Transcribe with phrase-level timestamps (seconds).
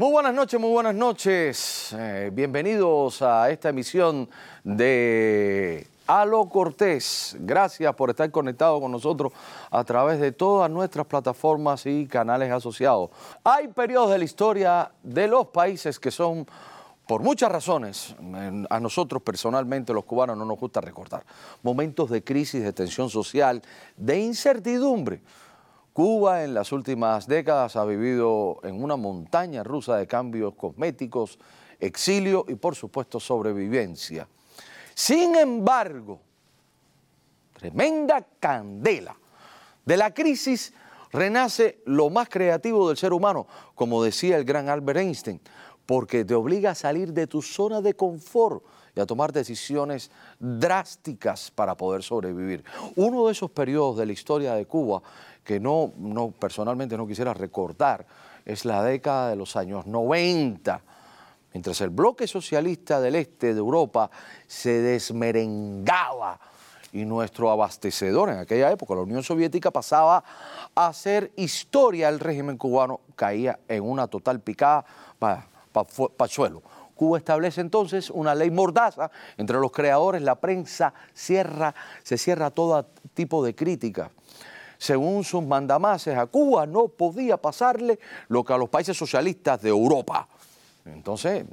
[0.00, 1.92] Muy buenas noches, muy buenas noches.
[1.92, 4.30] Eh, bienvenidos a esta emisión
[4.64, 7.36] de Alo Cortés.
[7.38, 9.30] Gracias por estar conectado con nosotros
[9.70, 13.10] a través de todas nuestras plataformas y canales asociados.
[13.44, 16.46] Hay periodos de la historia de los países que son,
[17.06, 18.16] por muchas razones,
[18.70, 21.26] a nosotros personalmente, los cubanos, no nos gusta recordar.
[21.62, 23.60] Momentos de crisis, de tensión social,
[23.98, 25.20] de incertidumbre
[26.00, 31.38] Cuba en las últimas décadas ha vivido en una montaña rusa de cambios cosméticos,
[31.78, 34.26] exilio y por supuesto sobrevivencia.
[34.94, 36.18] Sin embargo,
[37.52, 39.14] tremenda candela.
[39.84, 40.72] De la crisis
[41.12, 45.38] renace lo más creativo del ser humano, como decía el gran Albert Einstein,
[45.84, 48.64] porque te obliga a salir de tu zona de confort
[48.96, 52.64] y a tomar decisiones drásticas para poder sobrevivir.
[52.96, 55.02] Uno de esos periodos de la historia de Cuba
[55.50, 58.06] que no, no personalmente no quisiera recordar
[58.44, 60.80] es la década de los años 90,
[61.52, 64.12] mientras el bloque socialista del este de Europa
[64.46, 66.38] se desmerengaba
[66.92, 70.22] y nuestro abastecedor en aquella época, la Unión Soviética, pasaba
[70.72, 74.84] a hacer historia, el régimen cubano caía en una total picada
[75.18, 75.48] para
[76.28, 76.62] suelo.
[76.94, 81.74] Cuba establece entonces una ley mordaza entre los creadores, la prensa cierra,
[82.04, 84.12] se cierra todo tipo de crítica
[84.80, 89.68] según sus mandamases, a Cuba no podía pasarle lo que a los países socialistas de
[89.68, 90.26] Europa.
[90.86, 91.44] Entonces,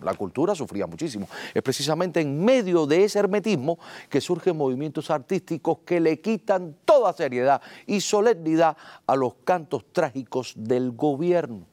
[0.00, 1.28] la cultura sufría muchísimo.
[1.54, 3.78] Es precisamente en medio de ese hermetismo
[4.08, 10.52] que surgen movimientos artísticos que le quitan toda seriedad y solemnidad a los cantos trágicos
[10.56, 11.66] del gobierno.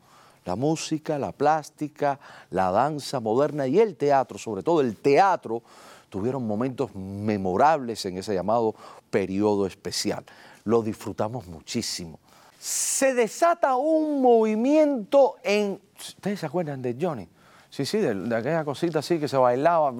[0.46, 2.20] La música, la plástica,
[2.52, 5.64] la danza moderna y el teatro, sobre todo el teatro,
[6.10, 8.76] tuvieron momentos memorables en ese llamado
[9.10, 10.24] periodo especial
[10.68, 12.20] lo disfrutamos muchísimo.
[12.60, 15.80] Se desata un movimiento en...
[15.98, 17.28] ¿Ustedes se acuerdan de Johnny?
[17.70, 19.94] Sí, sí, de, aquella cosita así que se bailaba.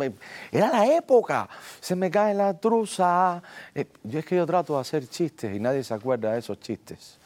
[0.52, 1.48] Era la época.
[1.80, 3.42] Se me cae la truza.
[3.74, 6.60] Eh, yo es que yo trato de hacer chistes y nadie se acuerda de esos
[6.60, 7.18] chistes.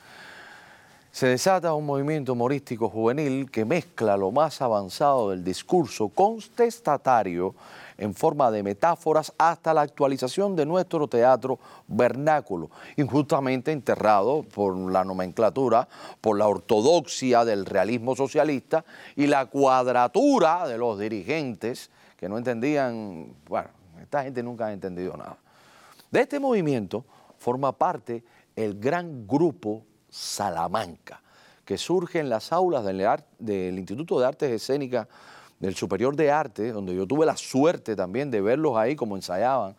[1.12, 7.54] Se desata un movimiento humorístico juvenil que mezcla lo más avanzado del discurso contestatario
[7.98, 15.04] en forma de metáforas hasta la actualización de nuestro teatro vernáculo, injustamente enterrado por la
[15.04, 15.86] nomenclatura,
[16.22, 18.86] por la ortodoxia del realismo socialista
[19.18, 23.68] y la cuadratura de los dirigentes que no entendían, bueno,
[24.02, 25.38] esta gente nunca ha entendido nada.
[26.10, 27.04] De este movimiento
[27.38, 28.24] forma parte
[28.56, 31.22] el gran grupo Salamanca,
[31.64, 35.08] que surge en las aulas del, Instituto de Artes Escénicas
[35.60, 39.76] del Superior de Arte, donde yo tuve la suerte también de verlos ahí como ensayaban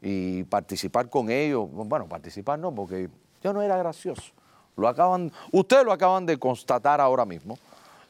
[0.00, 1.68] y participar con ellos.
[1.70, 3.10] Bueno, participar no, porque
[3.42, 4.32] yo no era gracioso.
[4.76, 7.58] Lo acaban, ustedes lo acaban de constatar ahora mismo.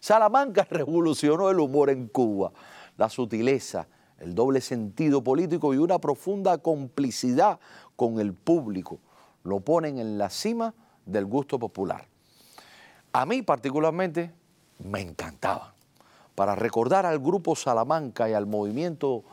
[0.00, 2.52] Salamanca revolucionó el humor en Cuba,
[2.98, 3.86] la sutileza,
[4.18, 7.58] el doble sentido político y una profunda complicidad
[7.96, 8.98] con el público.
[9.44, 10.74] Lo ponen en la cima
[11.06, 12.06] del gusto popular.
[13.12, 14.32] A mí particularmente
[14.78, 15.74] me encantaba
[16.34, 19.24] para recordar al grupo Salamanca y al movimiento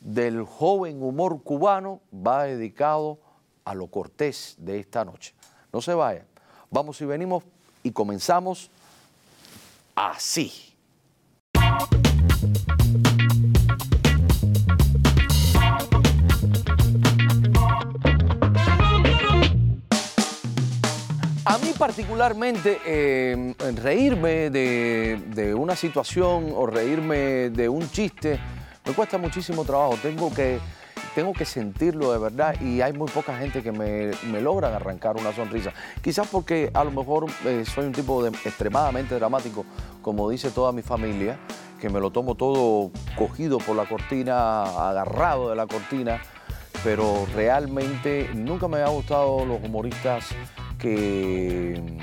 [0.00, 3.18] del joven humor cubano, va dedicado
[3.64, 5.34] a lo cortés de esta noche.
[5.72, 6.26] No se vayan,
[6.70, 7.44] vamos y venimos
[7.82, 8.70] y comenzamos
[9.94, 10.74] así.
[21.78, 28.38] Particularmente em, reírme de, una situación o reírme de un chiste
[28.84, 29.96] me cuesta muchísimo trabajo.
[30.02, 30.58] Tengo que,
[31.14, 35.32] tengo que sentirlo de verdad y hay muy poca gente que me, logran arrancar una
[35.32, 35.72] sonrisa.
[36.02, 39.64] Quizás porque a lo mejor eh, soy un tipo extremadamente dramático,
[40.02, 41.38] como dice toda mi familia,
[41.80, 46.20] que me lo tomo todo cogido por la cortina, agarrado de la cortina,
[46.82, 50.34] pero realmente nunca me ha gustado los humoristas
[50.78, 51.98] que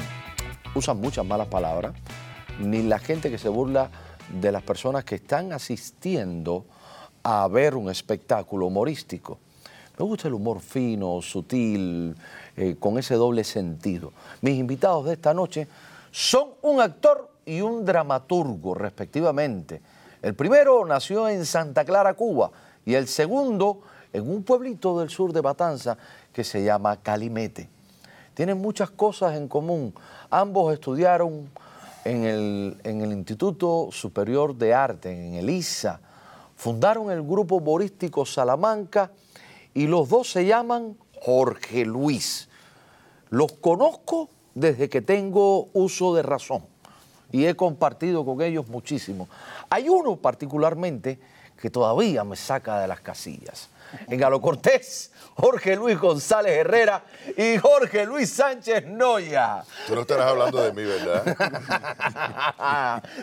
[0.75, 1.93] usan muchas malas palabras,
[2.59, 3.89] ni la gente que se burla
[4.41, 6.65] de las personas que están asistiendo
[7.23, 9.39] a ver un espectáculo humorístico.
[9.97, 12.15] Me gusta el humor fino, sutil,
[12.57, 14.11] eh, con ese doble sentido.
[14.41, 15.67] Mis invitados de esta noche
[16.11, 19.81] son un actor y un dramaturgo, respectivamente.
[20.21, 22.51] El primero nació en Santa Clara, Cuba,
[22.83, 23.81] y el segundo
[24.11, 25.97] en un pueblito del sur de Batanza
[26.33, 27.69] que se llama Calimete
[28.35, 29.95] tienen muchas cosas en común.
[30.29, 31.49] Ambos estudiaron
[32.03, 35.99] en el, Instituto Superior de Arte, en el ISA.
[36.55, 39.11] Fundaron el grupo humorístico Salamanca
[39.73, 42.49] y los dos se llaman Jorge Luis.
[43.29, 46.63] Los conozco desde que tengo uso de razón.
[47.31, 49.27] y he compartido con ellos muchísimo.
[49.69, 51.19] Hay uno particularmente
[51.59, 53.69] que todavía me saca de las casillas.
[54.07, 57.03] En Galo Cortés, Jorge Luis González Herrera
[57.37, 59.63] y Jorge Luis Sánchez Noya.
[59.87, 61.23] Tú no estarás hablando de mí, ¿verdad?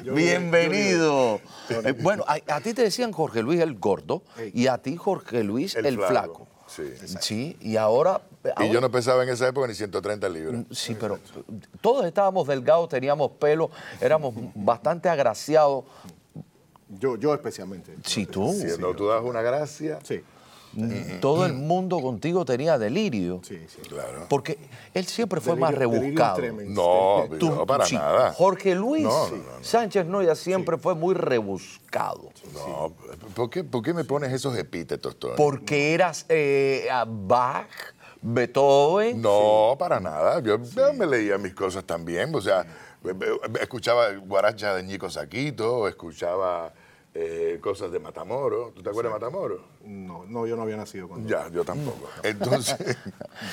[0.05, 1.41] Bienvenido.
[1.69, 5.43] Eh, bueno, a, a ti te decían Jorge Luis el gordo y a ti Jorge
[5.43, 6.09] Luis el, El flaco.
[6.13, 6.85] flaco, sí.
[7.21, 8.21] Sí, y ahora...
[8.45, 10.63] Y ahora- yo no pesaba en esa época ni 130 libras.
[10.71, 11.19] Sí, pero
[11.81, 13.71] todos estábamos delgados, teníamos pelo,
[14.01, 15.85] éramos bastante agraciados.
[16.99, 17.95] Yo, yo especialmente.
[18.05, 18.53] Sí, tú.
[18.53, 19.99] Si no, tú das una gracia.
[20.03, 20.23] Sí,
[21.21, 23.41] Todo el mundo contigo tenía delirio.
[23.45, 23.81] sí, sí.
[23.89, 24.27] Claro.
[24.29, 24.59] Porque
[24.95, 26.43] él siempre fue Delirio- más delirio rebuscado.
[27.31, 28.33] No, Tú- no, para sí, nada.
[28.33, 29.65] Jorge Luis No, no, no, no.
[29.65, 32.31] Sánchez Noya siempre fue muy rebuscado.
[32.55, 32.93] No,
[33.35, 35.35] ¿por qué, por qué me pones esos epítetos, Tony?
[35.37, 37.69] Porque eras eh, a Bach,
[38.23, 39.21] Beethoven.
[39.21, 40.41] No, para nada.
[40.41, 42.35] Yo, yo me leía mis cosas también.
[42.35, 42.65] O sea,
[43.61, 46.73] escuchaba guaracha de Ñico Saquito, escuchaba
[47.15, 48.73] eh, cosas de Matamoro.
[48.75, 49.61] ¿Tú te acuerdas de Matamoro?
[49.85, 51.29] No, no, yo no había nacido cuando.
[51.29, 52.09] Ya, yo tampoco.
[52.23, 52.77] Entonces,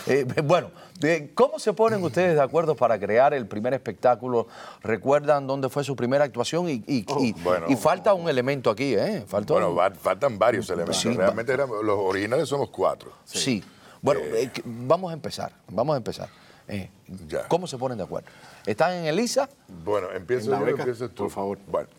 [0.07, 4.47] Eh, bueno, de- ¿cómo se ponen ustedes de acuerdo para crear el primer espectáculo?
[4.81, 6.69] ¿Recuerdan dónde fue su primera actuación?
[6.69, 7.65] Y, y- y- bueno.
[7.69, 9.23] y falta un elemento aquí, ¿eh?
[9.27, 10.97] Falta bueno, un- faltan varios elementos.
[10.97, 13.11] Sí, Realmente éramos- los originales somos cuatro.
[13.25, 13.63] Sí.
[14.01, 16.29] Bueno, eh, vamos a empezar, vamos a empezar.
[16.67, 16.89] Eh,
[17.27, 17.47] Ya.
[17.47, 18.29] ¿Cómo se ponen de acuerdo?
[18.65, 19.49] ¿Están en Elisa?
[19.83, 21.23] Bueno, empiezo En yo, beca, empiezas tú.
[21.23, 21.57] por favor.
[21.67, 21.89] Bueno,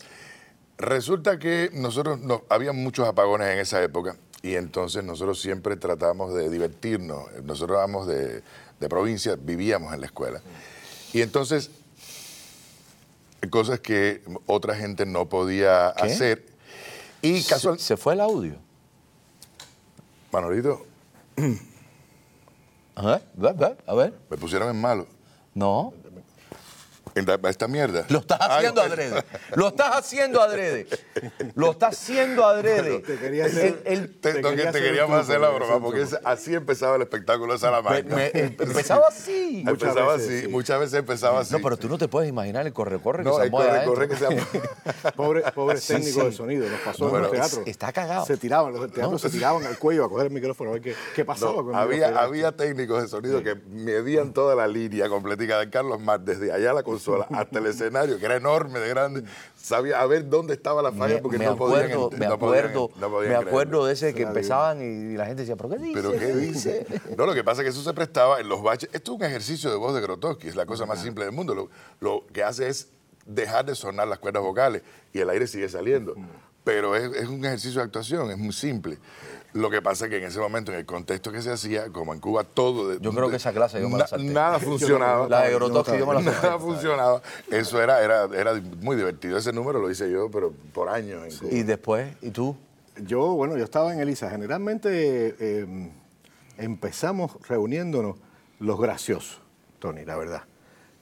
[0.80, 6.34] resulta que nosotros, no, había muchos apagones en esa época y entonces nosotros siempre tratamos
[6.34, 7.24] de divertirnos.
[7.44, 8.42] Nosotros éramos de,
[8.80, 10.40] de provincia, vivíamos en la escuela.
[11.12, 11.70] Y entonces,
[13.50, 16.04] cosas que otra gente no podía ¿Qué?
[16.04, 16.46] hacer.
[17.22, 18.54] Y casual, Se, se fue el audio.
[20.32, 20.86] Manolito,
[22.94, 24.14] A ver, ve, ve, a ver.
[24.30, 25.06] me pusieron en malo.
[25.54, 25.92] No.
[27.14, 28.04] En la- esta mierda.
[28.08, 29.24] Lo estás Ay, haciendo adrede.
[29.54, 30.86] Lo estás haciendo adrede.
[31.54, 33.00] Lo estás haciendo adrede.
[33.00, 36.02] Te quería hacer- El- el- Te, Te no, que quería te hacer la broma, porque
[36.02, 38.14] es- así empezaba el espectáculo de Salamanca.
[38.14, 39.62] me- em- empezaba así.
[39.64, 40.48] Muchas empezaba veces, así, sí.
[40.48, 41.52] muchas veces empezaba así.
[41.52, 43.84] No, pero tú no te puedes imaginar el corre-corre que No, se el mueve corre,
[43.86, 44.26] corre que se
[45.16, 46.28] Pobre, pobres Sí, técnicos sí.
[46.30, 47.62] de sonido, nos pasó en los teatros.
[47.66, 48.26] está cagado.
[48.26, 49.18] Se tiraban, los del teatro No.
[49.18, 51.74] se tiraban al cuello a coger el micrófono a ver qué, qué pasaba No, con
[51.74, 56.52] había, había técnicos de sonido que medían toda la línea completica de Carlos Mar, desde
[56.52, 56.82] allá a la
[57.30, 59.24] hasta el escenario, que era enorme, de grande.
[59.56, 62.26] Sabía a ver dónde estaba la falla Me, porque me no podían acuerdo, ent- me
[62.26, 65.56] no podían- acuerdo, no podían me acuerdo de ese que empezaban y la gente decía,
[65.56, 65.94] ¿pero qué dice?
[66.00, 66.86] ¿Pero qué dice?
[67.16, 68.88] No, lo que pasa es que eso se prestaba en los baches.
[68.92, 71.54] Esto es un ejercicio de voz de Grotowski, es la cosa más simple del mundo.
[71.54, 71.68] Lo,
[72.00, 72.88] lo que hace es
[73.26, 74.82] dejar de sonar las cuerdas vocales
[75.12, 76.14] y el aire sigue saliendo.
[76.64, 78.98] Pero es, es un ejercicio de actuación, es muy simple.
[79.52, 82.14] Lo que pasa es que en ese momento, en el contexto que se hacía, como
[82.14, 82.88] en Cuba todo...
[82.88, 84.26] de- Yo creo que esa clase yo me la salté.
[84.26, 85.28] Nada funcionaba.
[85.28, 86.46] La de Grotowski yo me la salté.
[86.46, 87.22] Nada funcionaba.
[87.50, 89.36] Eso era, era, era muy divertido.
[89.36, 91.52] Ese número lo hice yo, pero por años en Cuba.
[91.52, 92.56] Y después, ¿y tú?
[93.04, 94.30] Yo, bueno, yo estaba en Elisa.
[94.30, 95.90] Generalmente eh,
[96.58, 98.16] empezamos reuniéndonos
[98.58, 99.40] los graciosos,
[99.78, 100.42] Tony, la verdad.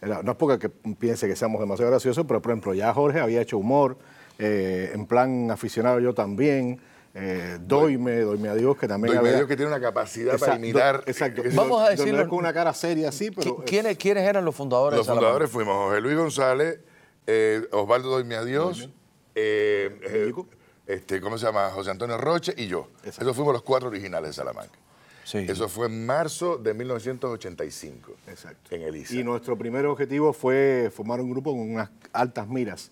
[0.01, 3.21] Era- no es porque que piense que seamos demasiado graciosos, pero por ejemplo, ya Jorge
[3.21, 3.99] había hecho humor,
[4.39, 6.81] eh, en plan aficionado yo también.
[7.21, 9.33] Eh, doyme, doyme a Dios, que también Doy había.
[9.33, 11.03] medio que tiene una capacidad para imitar.
[11.07, 11.43] Exacto.
[11.55, 13.57] Vamos a decirlo- con una cara seria así, pero.
[13.59, 16.81] ¿Qui- ¿Quiénes, ¿Quiénes eran los fundadores Los de fundadores fuimos José Luis González,
[17.27, 18.89] eh, Osvaldo Doyme a Dios,
[19.35, 20.33] eh, eh,
[20.87, 21.71] este, ¿cómo se llama?
[21.71, 22.89] José Antonio Roche y yo.
[22.99, 23.23] Exacto.
[23.23, 24.79] Esos fuimos los cuatro originales de Salamanca.
[25.25, 25.39] Sí.
[25.47, 28.13] Eso fue en marzo de 1985.
[28.29, 28.75] Exacto.
[28.75, 29.15] En Elisa.
[29.15, 32.91] Y nuestro primer objetivo fue formar un grupo con unas altas miras.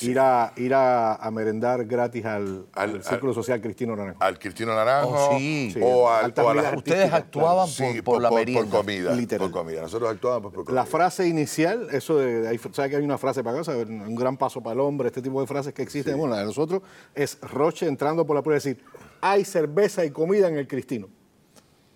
[0.00, 4.22] Ir, a, ir a, a merendar gratis al, Al- al Círculo al- Social Cristino Naranjo.
[4.22, 5.14] Al Cristino Naranjo.
[5.14, 5.70] Oh, sí.
[5.72, 8.70] Sí, O, al, o a Ustedes actuaban Sí, por, por la merienda.
[8.70, 9.12] Por comida.
[9.14, 9.48] Literal.
[9.50, 9.82] Por comida.
[9.82, 10.80] Nosotros actuábamos por comida.
[10.82, 13.64] La frase inicial, eso de, ¿sabes que hay una frase para acá?
[13.64, 13.86] ¿sabes?
[13.88, 16.16] Un gran paso para el hombre, este tipo de frases que existen.
[16.18, 16.82] Bueno, la de nosotros
[17.14, 18.84] es Roche entrando por la puerta y decir,
[19.20, 21.08] hay cerveza y comida en el Cristino.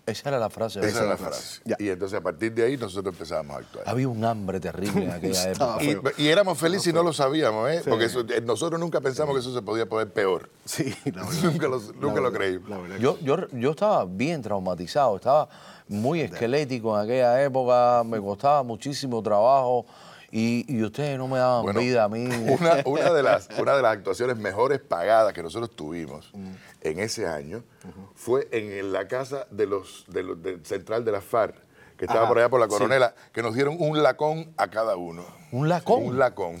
[0.05, 0.79] Esa era la frase.
[0.79, 1.61] Esa era la frase.
[1.63, 1.75] Ya.
[1.79, 3.83] Y entonces a partir de ahí nosotros empezamos a actuar.
[3.87, 5.77] Había un hambre terrible en aquella época.
[6.17, 7.81] Y, éramos felices y no lo sabíamos, ¿eh?
[7.83, 7.89] Sí.
[7.89, 10.49] Porque eso- nosotros nunca pensamos que eso se podía poner peor.
[10.65, 11.43] Sí, la verdad.
[11.43, 12.69] nunca lo, La nunca lo verdad, creímos.
[12.69, 12.97] la verdad.
[12.97, 15.47] Yo, yo, yo estaba bien traumatizado, estaba
[15.87, 19.85] muy esquelético en aquella época, me costaba muchísimo trabajo
[20.31, 22.25] y, y ustedes no me daban Bueno, vida a mí.
[22.59, 26.51] Una, una de las, una de las actuaciones mejores pagadas que nosotros tuvimos Mm.
[26.81, 27.63] en ese año
[28.15, 31.55] fue en la casa de los, de los- central de la FARC,
[31.97, 32.71] que estaba Ajá, por allá por la sí.
[32.71, 35.23] Coronela, que nos dieron un lacón a cada uno.
[35.51, 36.03] ¿Un lacón?
[36.05, 36.59] Un lacón.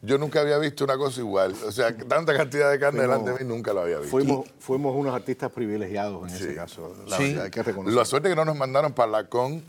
[0.00, 1.54] Yo nunca había visto una cosa igual.
[1.66, 4.10] O sea, tanta cantidad de carne Fuimos- delante de mí nunca lo había visto.
[4.12, 6.94] Fuimos, fuimos unos artistas privilegiados en ese caso.
[7.08, 7.30] La Sí.
[7.30, 7.98] verdad, hay que reconocerlo.
[8.00, 9.62] La suerte que no nos mandaron para Lacón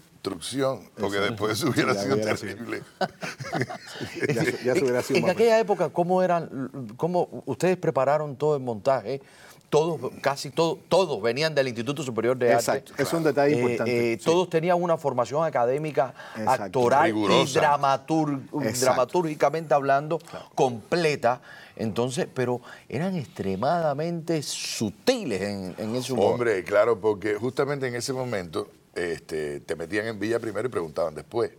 [0.99, 2.55] porque después eso hubiera ya sido hubiera sido.
[2.55, 2.83] terrible.
[4.33, 8.35] Ya, se- ya se hubiera sido En más aquella época, ¿cómo eran, cómo ustedes prepararon
[8.35, 9.21] todo el montaje?
[9.69, 13.03] Todos, casi todos, todos venían del Instituto Superior de Exacto, Arte.
[13.03, 14.13] es un detalle Eh, importante.
[14.13, 14.25] eh, sí.
[14.25, 16.63] Todos tenían una formación académica, Exacto.
[16.63, 18.79] actoral y dramatur- Exacto.
[18.85, 20.17] dramatúrgicamente hablando,
[20.55, 21.39] completa.
[21.75, 26.33] Entonces, pero eran extremadamente sutiles en, en ese humor.
[26.33, 31.15] Hombre, claro, porque justamente en ese momento este, te metían en Villa primero y preguntaban
[31.15, 31.51] después.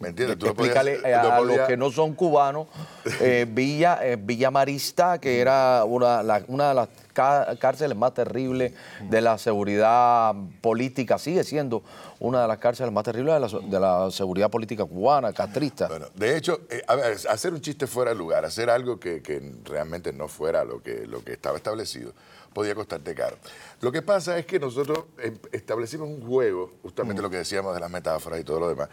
[0.00, 0.38] ¿Me entiendes?
[0.38, 2.66] Tú no podías- Explícale tú no a los podías- que no son cubanos,
[3.20, 6.88] eh, Villa, eh, Villa Marista, que era una, la- una de las
[7.58, 8.72] cárceles más terribles
[9.08, 11.82] de la seguridad política, sigue siendo
[12.20, 15.88] una de las cárceles más terribles de la, so- de la seguridad política cubana, castrista.
[15.88, 19.22] Bueno, de hecho, eh, a ver, hacer un chiste fuera de lugar, hacer algo que,
[19.22, 22.12] que realmente no fuera lo que, lo que estaba establecido,
[22.56, 23.36] podía costarte caro.
[23.82, 27.80] Lo que pasa es que nosotros em- establecimos un juego, justamente lo que decíamos de
[27.80, 28.88] las metáforas y todo lo demás,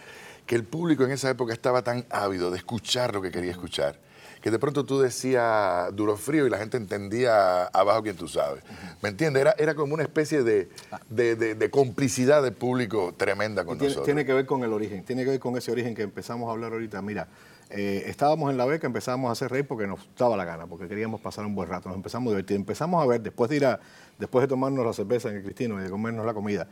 [0.46, 3.98] que el público en esa época estaba tan ávido de escuchar lo que quería escuchar,
[4.42, 8.62] que de pronto tú decías duro frío y la gente entendía abajo quien tú sabes.
[9.02, 9.40] ¿Me entiendes?
[9.40, 10.68] Era, era como una especie de,
[11.08, 14.06] de- de- de complicidad del público tremenda con tiene, nosotros.
[14.06, 16.52] tiene que ver con el origen, tiene que ver con ese origen que empezamos a
[16.52, 17.02] hablar ahorita.
[17.02, 17.30] Mira,
[17.76, 20.88] eh, estábamos en la beca, empezamos a hacer reír porque nos daba la gana, porque
[20.88, 22.56] queríamos pasar un buen rato, nos empezamos a divertir.
[22.58, 23.80] Empezamos a ver, después de ir a,
[24.20, 26.68] después de tomarnos la cerveza en el Cristino y de comernos la comida,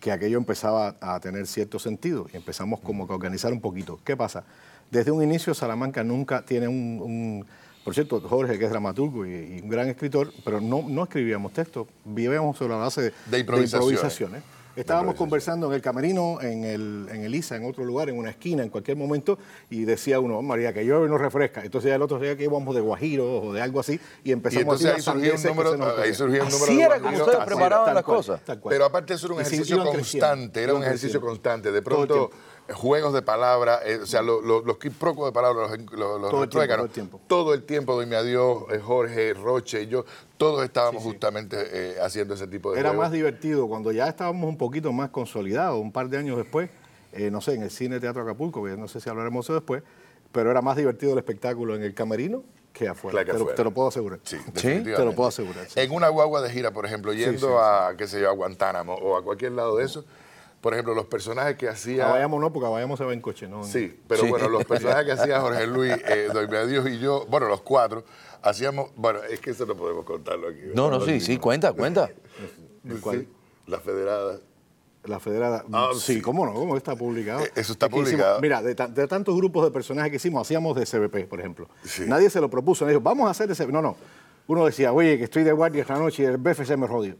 [0.00, 3.98] que aquello empezaba a tener cierto sentido y empezamos como que a organizar un poquito.
[4.04, 4.44] ¿Qué pasa?
[4.90, 7.00] Desde un inicio Salamanca nunca tiene un...
[7.02, 7.46] un-
[7.84, 11.52] por cierto, Jorge, que es dramaturgo y, y un gran escritor, pero no, no escribíamos
[11.54, 13.92] textos, vivíamos sobre la base de, De improvisaciones.
[13.94, 14.42] improvisaciones.
[14.78, 18.30] Estábamos conversando en el camerino, en el, en el ISA, en otro lugar, en una
[18.30, 19.38] esquina, en cualquier momento,
[19.70, 21.62] y decía uno, "Oh, María, que llueve y no refresca.
[21.64, 24.32] Entonces ya el otro decía que íbamos de Guajiro o de algo así, y Y
[24.32, 27.00] empezamos entonces a ahí decir surgía un número, ahí surgía un número Así de era
[27.00, 28.40] como ustedes preparaban las cosas.
[28.44, 28.72] tal cual.
[28.72, 31.72] Pero aparte eso era un Y ejercicio constante, era un ejercicio constante.
[31.72, 32.30] De Todo el pronto.
[32.74, 36.30] Juegos de palabras, eh, o sea, lo- lo- los quiprocos de palabras, los, los, los
[36.30, 37.20] Todo el tiempo, todo el tiempo.
[37.26, 40.04] todo el tiempo, Doyme Adiós, eh, Jorge, Roche y yo,
[40.36, 43.04] todos estábamos justamente eh, haciendo ese tipo de Era juegos.
[43.06, 46.68] más divertido cuando ya estábamos un poquito más consolidados, un par de años después,
[47.12, 49.54] eh, no sé, en el Cine Teatro Acapulco, que no sé si hablaremos de eso
[49.54, 49.82] después,
[50.30, 52.42] pero era más divertido el espectáculo en el camerino
[52.74, 53.24] que afuera.
[53.24, 54.20] Claro que te, lo, te lo puedo asegurar.
[54.24, 55.80] Sí, te lo puedo asegurar, sí.
[55.80, 58.94] En una guagua de gira, por ejemplo, yendo sí, a, qué sé yo, a Guantánamo
[58.94, 60.04] o a cualquier lado de eso,
[60.60, 62.08] por ejemplo, los personajes que hacía...
[62.08, 63.62] A Vayamos no, porque Vayamos se va en coche, ¿no?
[63.64, 64.28] Sí, pero Sí.
[64.28, 68.04] bueno, los personajes que hacía Jorge Luis, eh, Adiós y yo, bueno, los cuatro,
[68.42, 70.60] hacíamos, bueno, es que eso no podemos contarlo aquí.
[70.74, 72.10] No, no, sí, sí, cuenta, cuenta.
[72.88, 73.20] ¿El cuál?
[73.20, 73.28] Sí,
[73.66, 74.40] la federada.
[75.04, 75.64] La Federada.
[75.72, 76.20] Ah, sí, sí.
[76.20, 77.40] cómo no, cómo está publicado.
[77.40, 78.40] Eh, eso está Es que hicimos- publicado.
[78.40, 81.68] mira, de, ta- de tantos grupos de personajes que hicimos, hacíamos de CBP, por ejemplo.
[81.84, 82.02] Sí.
[82.06, 83.72] Nadie se lo propuso, nadie dijo, vamos a hacer de CBP.
[83.72, 83.96] No, no.
[84.48, 87.16] Uno decía, oye, que estoy de guardia esta noche y el BFC me rodio.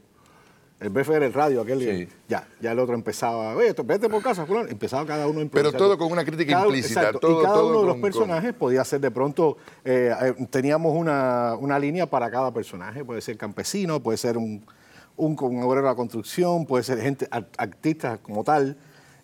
[0.81, 1.81] El BF era el radio, aquel.
[1.81, 2.09] Sí.
[2.29, 4.69] Ya, ya el otro empezaba, oye, esto, vete por casa, fulano.
[4.69, 7.55] Empezaba cada uno a Pero todo con una crítica Cada- implícita, exacto, todo- y cada
[7.57, 11.79] todo uno de los con- personajes podía ser de pronto, eh, eh, teníamos una, una
[11.81, 13.05] línea para cada personaje.
[13.05, 14.65] Puede ser campesino, puede ser un,
[15.17, 18.77] un, un obrero de la construcción, puede ser gente, art- artistas como tal.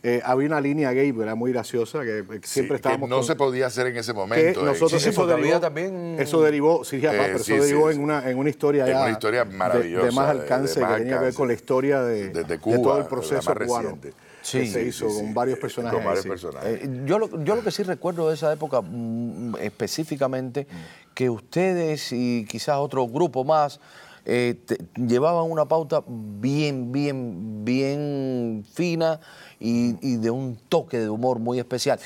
[0.07, 3.09] Eh, había una línea gay, que era muy graciosa, que, que Sí, siempre que estábamos
[3.09, 4.61] no con- se podía hacer en ese que momento.
[4.61, 4.65] eh.
[4.65, 7.87] nosotros Sí, sí, eso derivó, también- eso derivó, sí, ya, Eh, pero sí, eso derivó
[7.89, 8.05] sí, en sí.
[8.05, 10.81] una en una historia En ya una historia de- maravillosa, de, más de- de alcance
[10.81, 11.37] más que tenía que ver alcance.
[11.39, 14.11] con la historia de, De- de de Cuba, todo el proceso cubano reciente.
[14.11, 15.33] que Sí, se sí, hizo sí, con sí.
[15.33, 15.97] varios Eh, personajes.
[15.97, 16.29] con varios sí.
[16.29, 16.83] personajes.
[16.83, 20.67] Eh, yo, lo, yo lo que sí recuerdo de esa época mm, específicamente,
[21.15, 23.81] que ustedes y quizás otro grupo más
[24.27, 29.21] eh, te- llevaban una pauta bien, bien, bien fina
[29.61, 31.99] y, y de un toque de humor muy especial.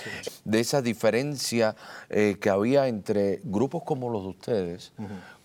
[0.44, 1.76] De esa diferencia
[2.10, 4.92] eh, que había entre grupos como los de ustedes,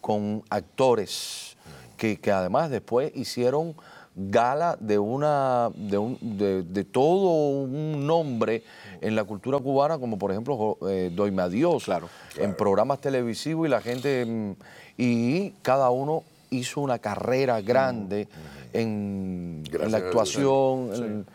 [0.01, 1.55] con actores
[1.97, 3.75] que, que además después hicieron
[4.15, 7.29] gala de una de, un- de- de todo
[7.61, 8.63] un nombre
[9.01, 13.65] en la cultura cubana como por ejemplo eh, Doyme a Dios Claro, en programas televisivos
[13.65, 14.51] y la gente mm,
[14.99, 18.27] y cada uno hizo una carrera grande
[18.73, 21.25] en, la actuación en,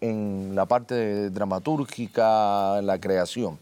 [0.00, 3.58] en la parte de- dramatúrgica en la creación.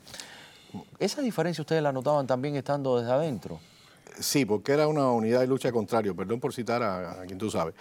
[0.99, 3.61] Esa diferencia ustedes la notaban también estando desde adentro
[4.18, 7.50] Sí, porque era una unidad de lucha contrario, perdón por citar a, a quien tú
[7.50, 7.75] sabes.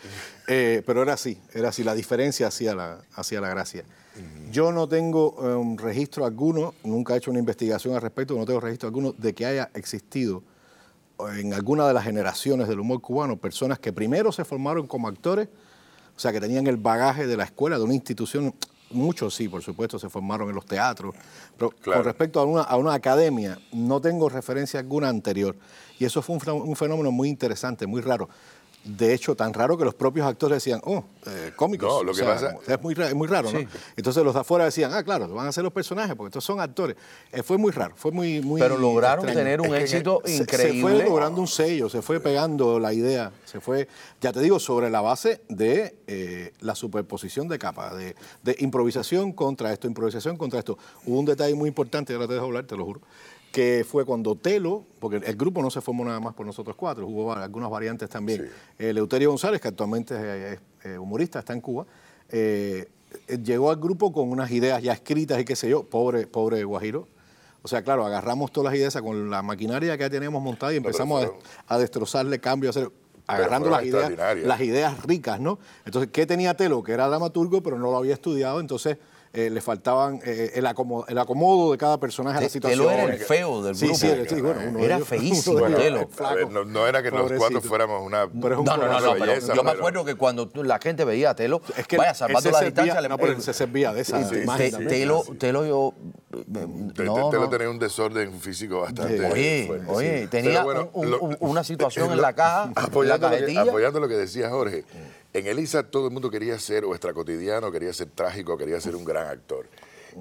[0.47, 3.83] Eh, pero era así, era así, la diferencia hacía la, hacía la gracia.
[4.49, 8.45] Yo no tengo eh, un registro alguno, nunca he hecho una investigación al respecto, no
[8.45, 10.41] tengo registro alguno de que haya existido
[11.29, 15.47] en alguna de las generaciones del humor cubano personas que primero se formaron como actores,
[16.15, 18.53] o sea, que tenían el bagaje de la escuela, de una institución.
[18.91, 21.15] Muchos sí, por supuesto, se formaron en los teatros,
[21.57, 21.99] pero Claro.
[21.99, 25.55] con respecto a una, a una academia, no tengo referencia alguna anterior.
[25.97, 28.27] Y eso fue un fenómeno muy interesante, muy raro.
[28.83, 31.87] De hecho tan raro que los propios actores decían, oh, eh, cómicos.
[31.87, 33.59] No, lo O que sea, pasa- es muy, es muy raro, ¿no?
[33.95, 36.59] Entonces los de afuera decían, ah, claro, van a ser los personajes, porque estos son
[36.59, 36.95] actores.
[37.31, 38.41] Eh, fue muy raro, fue muy...
[38.41, 39.37] muy Pero lograron extraño.
[39.45, 40.81] tener un Es que éxito se- Se increíble.
[40.81, 43.87] fue logrando un sello, se fue pegando la idea, se fue,
[44.19, 49.31] ya te digo, sobre la base de eh, la superposición de capas, de, de improvisación
[49.33, 50.77] contra esto, improvisación contra esto.
[51.05, 53.01] Hubo un detalle muy importante, ahora te dejo hablar, te lo juro,
[53.51, 57.05] que fue cuando Telo, porque el grupo no se formó nada más por nosotros cuatro,
[57.05, 58.49] hubo algunas variantes también.
[58.79, 61.85] Eh, Eleuterio González, que actualmente es, es, eh, humorista, está en Cuba,
[62.29, 62.87] eh,
[63.27, 66.63] eh, llegó al grupo con unas ideas ya escritas y qué sé yo, pobre, pobre
[66.63, 67.07] Guajiro.
[67.63, 70.77] O sea, claro, agarramos todas las ideas con la maquinaria que ya teníamos montada y
[70.77, 71.25] empezamos
[71.67, 72.91] a, a destrozarle cambios, a hacer,
[73.27, 75.59] agarrando las ideas, las ideas ricas, ¿no?
[75.85, 76.81] Entonces, ¿qué tenía Telo?
[76.81, 78.97] Que era dramaturgo, pero no lo había estudiado, entonces
[79.33, 82.79] eh, le faltaban eh, el, acomodo, el acomodo de cada personaje a la situación.
[82.85, 83.99] Telo era el feo del Sí, grupo.
[83.99, 86.09] sí, era- sí, bueno, uno de Era ellos- feísimo, Telo.
[86.35, 87.39] ver, no, no era que los pobrecito.
[87.39, 88.27] cuatro fuéramos una.
[88.29, 90.15] Pero es un No, no, no, corazón no, de pero belleza, yo me acuerdo que
[90.15, 93.07] cuando tú- la gente veía a Telo, Es que vaya, salvando la servía- distancia, le-
[93.09, 94.85] no, pero él se servía de esa Sí, sí, imagen Te-.
[94.85, 95.93] Telo, Telo yo...
[96.31, 97.49] Te, no, te- te lo no.
[97.49, 99.17] tenía un desorden físico bastante.
[99.17, 99.23] Sí.
[99.31, 100.27] Oye, fuerte, oye, sí.
[100.27, 102.81] tenía Pero bueno, un- un- lo- un- una situación lo- en la caja, en la
[102.83, 103.61] apoyando, lo que, cajetilla.
[103.61, 104.83] apoyando lo que decía Jorge.
[105.33, 108.95] En Elisa todo el mundo quería ser o extra cotidiano, quería ser trágico, quería ser
[108.95, 109.65] un gran actor.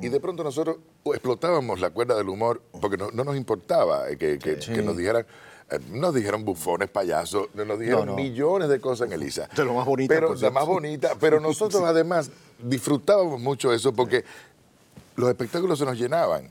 [0.00, 0.76] Y de pronto nosotros
[1.06, 5.26] explotábamos la cuerda del humor porque no, no nos importaba eh, que, nos dijeran.
[5.68, 8.16] eh, Nos dijeron bufones, payasos, nos dijeron No, no.
[8.16, 9.48] millones de cosas en Elisa.
[9.56, 11.10] De lo más bonita, Pero la más bonita.
[11.18, 12.30] Pero nosotros además
[12.62, 14.24] disfrutábamos mucho eso porque
[15.16, 16.48] los espectáculos se nos llenaban.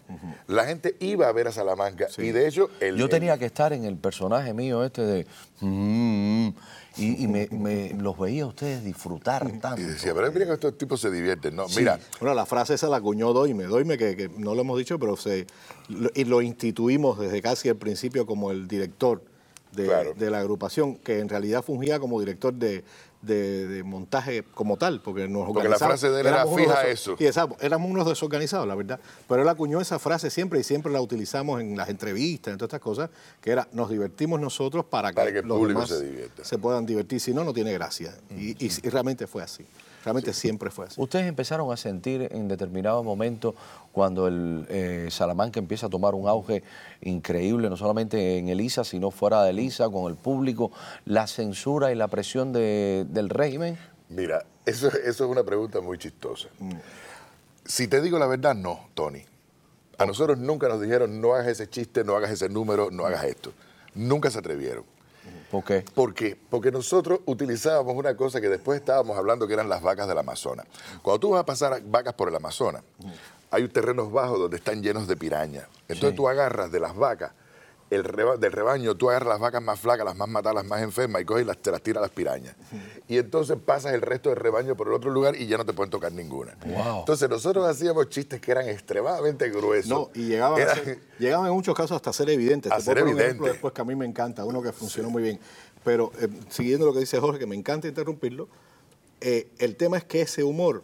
[0.47, 2.07] La gente iba a ver a Salamanca.
[2.17, 5.25] Y de hecho, el, Yo el- tenía que estar en el personaje mío este de...
[5.61, 6.55] mm, mm,
[6.97, 9.81] y y me, me- los veía a ustedes disfrutar tanto.
[9.81, 11.55] y decía, pero mira que estos tipos se divierten.
[11.55, 13.63] No, mira, Bueno, la frase esa la acuñó Doime.
[13.65, 15.47] Doime, que, que no lo hemos dicho, pero se,
[15.87, 19.23] lo, y lo instituimos desde casi el principio como el director
[19.71, 20.13] de, Claro.
[20.15, 22.83] de la agrupación, que en realidad fungía como director de,
[23.21, 27.15] de- de montaje como tal, porque nos Porque la frase de él era fija eso.
[27.19, 28.99] Exacto, éramos unos desorganizados, la verdad.
[29.27, 32.69] Pero él acuñó esa frase siempre y siempre la utilizamos en las entrevistas, en todas
[32.69, 33.09] estas cosas,
[33.41, 36.43] que era, nos divertimos nosotros para que, Para que el los público demás se divierta.
[36.45, 38.13] se puedan divertir, si no, no tiene gracia.
[38.31, 39.65] Y, y- y realmente fue así.
[40.03, 41.01] Realmente siempre fue así.
[41.01, 43.53] Ustedes empezaron a sentir en determinado momento
[43.91, 46.63] cuando el eh, Salamanca empieza a tomar un auge
[47.01, 50.71] increíble, no solamente en Elisa, sino fuera de Elisa, con el público,
[51.05, 53.77] la censura y la presión de- del régimen.
[54.09, 56.47] mira, eso, eso es una pregunta muy chistosa.
[57.65, 59.23] Si te digo la verdad, no, Tony.
[59.97, 63.25] A nosotros nunca nos dijeron, no hagas ese chiste, no hagas ese número, no hagas
[63.25, 63.51] esto.
[63.95, 64.85] Nunca se atrevieron.
[65.51, 65.81] ¿Por qué?
[65.93, 66.37] ¿Por qué?
[66.49, 70.65] Porque nosotros utilizábamos una cosa que después estábamos hablando que eran las vacas del Amazonas.
[71.01, 72.83] Cuando tú vas a pasar vacas por el Amazonas,
[73.51, 75.65] hay terrenos bajos donde están llenos de pirañas.
[75.87, 76.15] Entonces Sí.
[76.15, 77.31] tú agarras de las vacas,
[77.89, 80.81] el reba- del rebaño, tú agarras las vacas más flacas, las más matadas, las más
[80.83, 82.55] enfermas y coges y las, te las tiras a las pirañas.
[83.07, 85.73] Y entonces pasas el resto del rebaño por el otro lugar y ya no te
[85.73, 86.55] pueden tocar ninguna.
[86.65, 86.99] Wow.
[86.99, 89.89] Entonces nosotros hacíamos chistes que eran extremadamente gruesos.
[89.89, 92.71] No, y llegaban, a ser- llegaban en muchos casos hasta ser evidentes.
[92.71, 93.25] A Te ser puedo evidente.
[93.25, 95.39] ejemplo después que a mí me encanta, uno que funcionó muy bien.
[95.83, 98.47] Pero eh, siguiendo lo que dice Jorge, que me encanta interrumpirlo,
[99.21, 100.83] eh, el tema es que ese humor.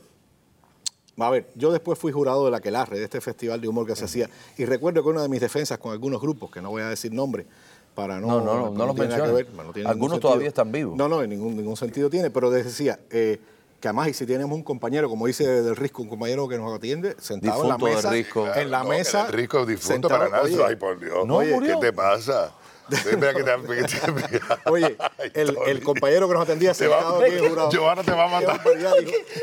[1.18, 3.96] A ver, yo después fui jurado de la Quelarre, de este festival de humor que
[3.96, 6.82] se hacía, y recuerdo que una de mis defensas con algunos grupos, que no voy
[6.82, 7.46] a decir nombre,
[7.94, 8.28] para no.
[8.28, 9.56] No, no, no, no los tiene nada que menciones.
[9.56, 10.98] ver, no tiene Algunos todavía están vivos.
[10.98, 13.40] No, no, en ningún, ningún sentido tiene, pero les decía eh,
[13.80, 16.76] que además, y si tenemos un compañero, como dice del Risco, un compañero que nos
[16.76, 18.10] atiende, sentado en la Difunto del mesa.
[18.12, 18.48] Risco.
[18.54, 19.26] En la No, mesa.
[19.28, 20.44] El rico difunto sentado- para nada.
[20.44, 21.26] oye, Ay, por Dios.
[21.26, 21.80] No, Oye, murió.
[21.80, 22.54] ¿Qué te pasa?
[22.92, 24.98] Espera que te- que te- Oye,
[25.34, 27.70] el, compañero que nos atendía Te va- sentado aquí en jurado.
[27.72, 28.62] Giovanna te va a matar.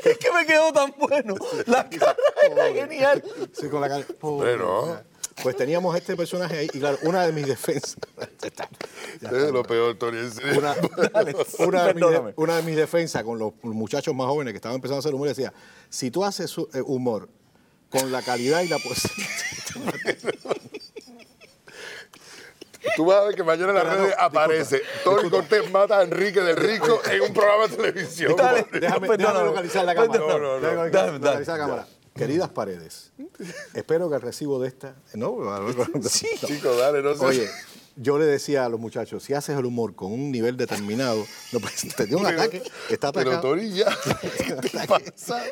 [0.04, 1.34] Es que me quedó tan bueno.
[1.66, 2.16] La cara
[2.50, 3.22] era genial.
[3.52, 4.04] Sí, con la cara.
[4.20, 5.00] Hombre, no.
[5.42, 7.96] Pues teníamos este personaje ahí, y claro, una de mis defensas.
[9.22, 10.18] Es lo peor, Tony.
[10.18, 10.58] en serio.
[10.58, 11.46] Una, una de mis,
[11.94, 12.32] Perdóname.
[12.36, 15.28] una de mis defensas con los muchachos más jóvenes que estaban empezando a hacer humor
[15.28, 15.52] decía:
[15.88, 17.28] si tú haces eh, humor
[17.90, 19.10] con la calidad y la poesía.
[22.96, 25.70] Tú vas a ver que mañana en las Pero no, redes disculpa, aparece Tony Cortés
[25.70, 28.34] mata a Enrique del Rico en un programa de televisión.
[28.36, 28.66] Dale.
[28.72, 29.16] Déjame, Perdóname.
[29.18, 30.18] déjame localizar la cámara.
[30.20, 30.54] No, no, no.
[30.60, 31.18] Déjame Dale, dale.
[31.18, 31.86] localizar la cámara.
[32.14, 33.10] Queridas paredes,
[33.72, 34.94] espero que el recibo de esta.
[35.14, 35.38] No,
[36.08, 36.26] sí.
[36.44, 37.24] Chico, dale, no sé.
[37.24, 37.50] Oye,
[37.96, 41.60] yo le decía a los muchachos, si haces el humor con un nivel determinado, no,
[41.60, 43.54] pues, te dio un Pero- ataque, está Pero atacado.
[43.54, 43.86] Tony, ya.
[44.42, 45.42] ¿Qué te pasa?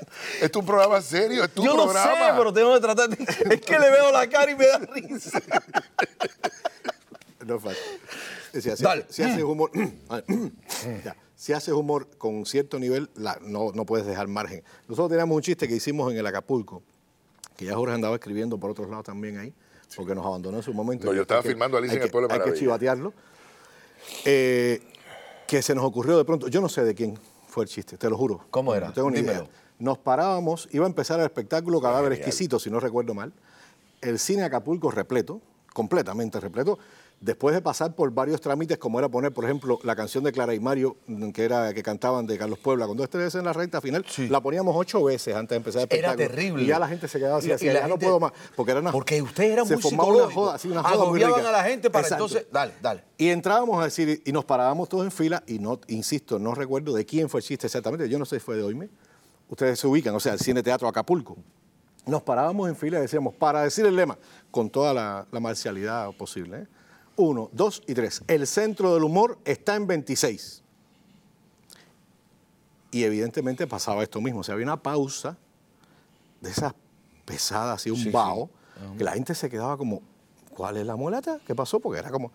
[0.41, 2.13] Es tu programa serio, es tu Yo lo programa.
[2.13, 3.25] sé, pero tengo que tratar de...
[3.55, 5.41] Es que le veo la cara y me da risa.
[7.51, 7.83] No es fácil.
[8.53, 9.07] Decía, si, Dale.
[9.09, 9.71] si haces humor,
[11.05, 14.63] ya, si haces humor con cierto nivel, la- no, no puedes dejar margen.
[14.89, 16.83] Nosotros teníamos un chiste que hicimos en el Acapulco,
[17.57, 19.53] que ya Jorge andaba escribiendo por otros lados también ahí,
[19.97, 21.07] porque nos abandonó en su momento.
[21.07, 23.13] No, yo estaba filmando Alicia en el Pueblo de Hay que chivatearlo.
[24.25, 24.81] Eh,
[25.47, 28.09] que se nos ocurrió de pronto, yo no sé de quién fue el chiste, te
[28.09, 28.47] lo juro.
[28.51, 28.89] ¿Cómo era?
[28.89, 29.41] No tengo ni Dímelo.
[29.43, 29.51] idea.
[29.81, 33.33] Nos parábamos, iba a empezar el espectáculo Cadáver Exquisito, si no recuerdo mal.
[34.01, 35.41] El cine Acapulco repleto,
[35.73, 36.79] completamente repleto,
[37.21, 40.55] después de pasar por varios trámites, como era poner, por ejemplo, la canción de Clara
[40.55, 43.81] y Mario, mm, que era que cantaban de Carlos Puebla, cuando este en la recta
[43.81, 46.29] final, la poníamos ocho veces antes de empezar el Era espectáculo.
[46.37, 46.63] terrible.
[46.63, 48.91] Y ya la gente se quedaba así, Y- ya no puedo más, porque era una...
[48.91, 51.49] Porque ustedes eran se muy formaba una joda, así, una joda muy rica.
[51.49, 52.25] a la gente para Exacto.
[52.25, 52.47] entonces...
[52.51, 53.05] Dale, dale.
[53.19, 56.95] Y entrábamos a decir, y nos parábamos todos en fila, y no, insisto, no recuerdo
[56.95, 58.89] de quién fue el chiste exactamente, yo no sé si fue de Oime.
[59.51, 61.37] Ustedes se ubican, o sea, el Cine Teatro Acapulco.
[62.07, 64.17] Nos parábamos en fila y decíamos, para decir el lema,
[64.51, 66.61] con toda la, la marcialidad posible.
[66.61, 66.67] ¿eh?
[67.17, 68.23] Uno, dos y tres.
[68.27, 70.63] El centro del humor está en 26.
[72.93, 74.41] Y evidentemente pasaba esto mismo.
[74.41, 75.37] O sea, había una pausa
[76.41, 76.75] de esas
[77.25, 78.11] pesadas y un Sí, sí.
[78.11, 78.51] vaho,
[78.97, 80.01] que la gente se quedaba como,
[80.57, 81.39] ¿cuál es la mulata?
[81.47, 81.79] ¿Qué pasó?
[81.81, 82.33] Porque era como...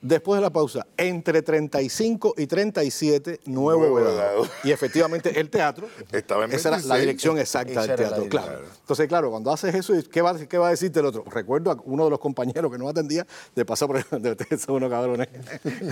[0.00, 4.16] Después de la pausa, entre 35 y 37, nuevo, Nuevo vedado.
[4.16, 4.48] vedado.
[4.62, 7.00] Y efectivamente el teatro, Estaba en esa era la 26.
[7.00, 8.60] dirección exacta Esa del teatro, claro.
[8.80, 11.24] Entonces, claro, cuando haces eso, ¿qué va, qué va a decirte el otro?
[11.28, 14.62] Recuerdo a uno de los compañeros que no atendía de pasar por el, de ustedes
[14.62, 15.28] son unos cabrones.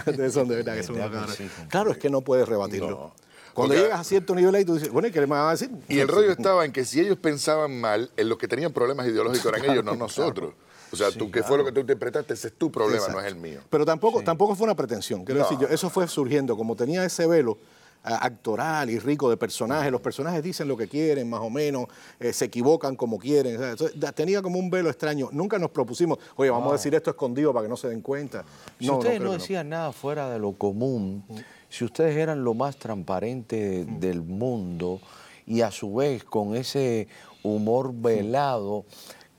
[0.06, 1.38] Ustedes son de verdad que son unos cabrones.
[1.68, 2.90] Claro, es que no puedes rebatirlo.
[2.90, 3.14] No.
[3.54, 5.50] Cuando Porque- llegas a cierto nivel ahí, tú dices, bueno, ¿y qué me van a
[5.52, 5.70] decir?
[5.88, 9.06] Y el rollo estaba en que si ellos pensaban mal, en los que tenían problemas
[9.08, 10.52] ideológicos eran ellos, no nosotros.
[10.92, 12.34] O sea, tú, ¿qué fue lo que tú interpretaste?
[12.34, 13.60] Ese es tu problema, no es el mío.
[13.70, 15.24] Pero tampoco, tampoco fue una pretensión.
[15.24, 15.48] Quiero No.
[15.48, 16.56] decir, yo, eso fue surgiendo.
[16.56, 17.58] Como tenía ese velo
[18.04, 21.86] eh, actoral y rico de personajes, los personajes dicen lo que quieren, más o menos,
[22.20, 23.60] eh, se equivocan como quieren.
[23.60, 25.28] entonces, tenía como un velo extraño.
[25.32, 28.44] Nunca nos propusimos, oye, vamos a decir esto escondido para que no se den cuenta.
[28.78, 31.24] Si No, ustedes no, decían nada fuera de lo común,
[31.68, 35.00] si ustedes eran lo más transparente del mundo
[35.44, 37.08] y a su vez con ese
[37.42, 38.84] humor velado,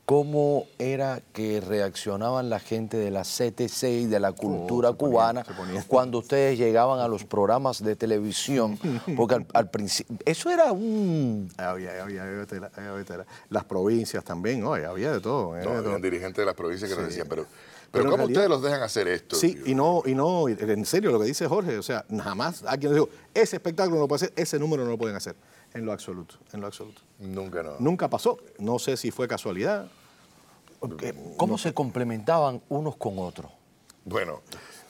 [0.07, 5.43] ¿cómo era que reaccionaban la gente de la CTC y de la cultura Oh, ponían-
[5.43, 5.45] cubana
[5.85, 8.79] cuando ustedes llegaban a los programas de televisión?
[9.17, 11.51] Porque al, al principio, eso era un...
[11.57, 12.41] Había, había, había
[12.77, 13.25] había.
[13.49, 15.51] Las provincias también, oye, había de todo.
[15.53, 15.99] había No, de todo.
[15.99, 18.81] dirigentes de las provincias que nos decían, pero, pero, Pero ¿cómo realidad- ustedes los dejan
[18.83, 19.35] hacer esto?
[19.35, 19.63] Sí, tío?
[19.67, 23.09] y no, y no, en serio lo que dice Jorge, o sea, jamás alguien dijo,
[23.33, 25.35] ese espectáculo no lo puede hacer, ese número no lo pueden hacer,
[25.73, 27.01] en lo absoluto, en lo absoluto.
[27.19, 27.75] Nunca no.
[27.79, 29.89] Nunca pasó, no sé si fue casualidad.
[31.37, 33.51] ¿Cómo se complementaban unos con otros?
[34.05, 34.41] Bueno,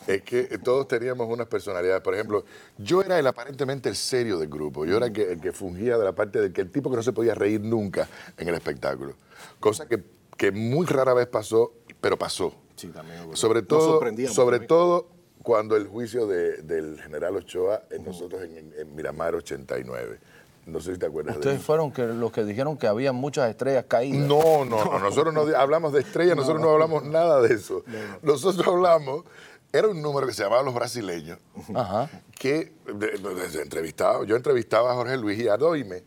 [0.05, 2.01] es que todos teníamos unas personalidades.
[2.01, 2.43] Por ejemplo,
[2.77, 4.85] yo era el aparentemente el serio del grupo.
[4.85, 6.97] Yo era el que, el que fungía de la parte del que el tipo que
[6.97, 9.13] no se podía reír nunca en el espectáculo.
[9.59, 10.03] Cosa que,
[10.35, 12.53] que muy rara vez pasó, pero pasó.
[12.75, 13.37] Sí, también ocurrió.
[13.37, 15.07] Sobre Nos todo, sorprendíamos sobre todo
[15.41, 20.19] cuando el juicio de- del general Ochoa en nosotros en, en- en Miramar 89.
[20.67, 21.65] No sé si te acuerdas de Ustedes eso.
[21.65, 24.27] fueron que, los que dijeron que había muchas estrellas caídas.
[24.27, 24.99] No, no, no.
[24.99, 27.83] Nosotros no hablamos de estrellas, nosotros no hablamos nada de eso.
[28.21, 29.23] Nosotros hablamos,
[29.71, 31.39] era un número que se llamaba Los Brasileños,
[31.73, 32.09] Ajá.
[32.37, 36.03] que de- de- de- entrevistaba, yo entrevistaba a Jorge Luis y a Doime.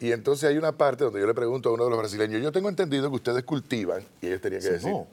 [0.00, 2.52] Y entonces hay una parte donde yo le pregunto a uno de los brasileños, yo
[2.52, 5.06] tengo entendido que ustedes cultivan, y ellos tenían que decir, no.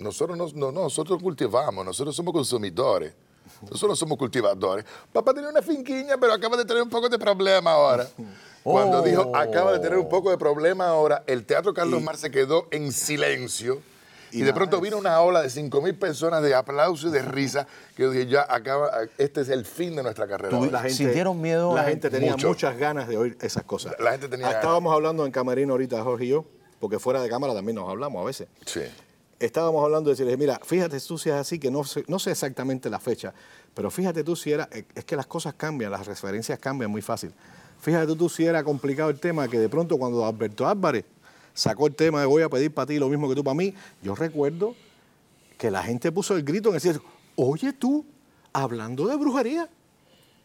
[0.00, 3.14] nosotros no, no, no, nosotros cultivamos, nosotros somos consumidores.
[3.62, 4.84] Nosotros no somos cultivadores.
[5.12, 8.06] Papá tenía una finquiña, pero acaba de tener un poco de problema ahora.
[8.62, 9.02] Cuando Oh.
[9.02, 12.68] dijo, acaba de tener un poco de problema ahora, el Teatro Carlos Mar se quedó
[12.70, 13.80] en silencio.
[14.30, 17.20] Y, y de pronto vino una ola de 5 mil personas de aplauso y de
[17.20, 20.56] risa que yo dije, ya acaba, este es el fin de nuestra carrera.
[20.56, 20.70] Tú- hoy".
[20.70, 22.48] La gente, ¿Sintieron miedo La la gente tenía Mucho.
[22.48, 23.94] muchas ganas de oír esas cosas.
[23.98, 24.62] La gente tenía Ah, ganas.
[24.64, 26.44] Estábamos hablando en camerino ahorita, Jorge y yo,
[26.80, 28.48] porque fuera de cámara también nos hablamos a veces.
[28.64, 28.80] Sí.
[29.44, 32.30] Estábamos hablando de decirles, mira, fíjate tú si es así, que no sé, no sé
[32.30, 33.34] exactamente la fecha,
[33.74, 37.02] pero fíjate tú si era, eh, es que las cosas cambian, las referencias cambian muy
[37.02, 37.32] fácil.
[37.80, 41.04] Fíjate tú si era complicado el tema, que de pronto cuando Alberto Álvarez
[41.52, 43.74] sacó el tema de voy a pedir para ti lo mismo que tú para mí,
[44.02, 44.74] yo recuerdo
[45.58, 47.00] que la gente puso el grito en el
[47.36, 48.04] oye tú,
[48.52, 49.68] hablando de brujería.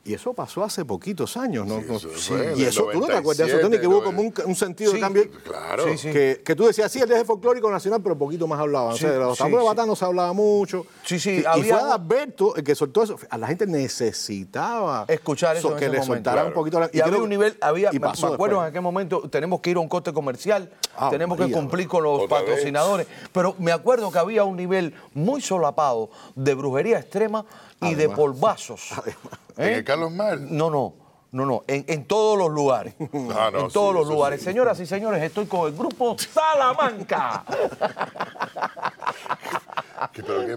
[0.07, 1.79] Y eso pasó hace poquitos años, ¿no?
[1.79, 3.77] Sí, No- eso fue en y el eso, tú no te acuerdas de eso, Tony,
[3.79, 5.23] que hubo como un, un sentido de Sí, cambio.
[5.43, 5.83] Claro.
[5.89, 6.11] Sí, sí.
[6.11, 8.93] Que, que tú decías, sí, el eje folclórico nacional, pero poquito más hablaban.
[8.95, 9.67] Sí, o sea, de los sí, tambores sí.
[9.67, 10.85] batanos se hablaba mucho.
[11.03, 13.17] Sí, sí, Y, y había- fue Alberto el que soltó eso.
[13.29, 16.47] A la gente necesitaba escuchar eso so- en que ese le momento, soltara claro.
[16.47, 18.67] un poquito la Y, había creo- un nivel, había, y me, pasó me acuerdo después.
[18.67, 22.03] en aquel momento, tenemos que ir a un corte comercial, Ah, tenemos que cumplir con
[22.03, 22.29] los vez.
[22.29, 27.45] patrocinadores, pero me acuerdo que había un nivel muy solapado de brujería extrema
[27.81, 28.89] y de polvazos.
[29.57, 30.39] ¿En el Carlos Mar?
[30.39, 30.93] No, no,
[31.31, 32.93] no, no, en, en todos los lugares.
[33.35, 34.39] Ah, no, en todos sí, los lugares.
[34.39, 34.45] sí.
[34.45, 37.43] Señoras y señores, estoy con el grupo Salamanca.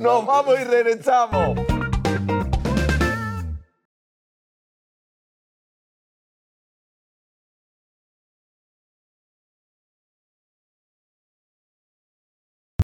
[0.01, 1.59] Nos vamos y regresamos.